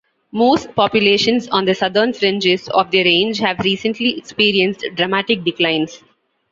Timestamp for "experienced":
4.17-4.83